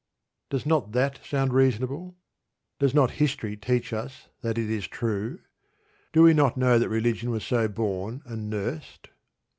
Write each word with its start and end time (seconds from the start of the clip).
Does 0.49 0.65
not 0.65 0.93
that 0.93 1.19
sound 1.23 1.53
reasonable? 1.53 2.17
Does 2.79 2.95
not 2.95 3.11
history 3.21 3.55
teach 3.55 3.93
us 3.93 4.29
that 4.41 4.57
it 4.57 4.67
is 4.67 4.87
true? 4.87 5.41
Do 6.11 6.23
we 6.23 6.33
not 6.33 6.57
know 6.57 6.79
that 6.79 6.89
religion 6.89 7.29
was 7.29 7.43
so 7.45 7.67
born 7.67 8.23
and 8.25 8.49
nursed? 8.49 9.09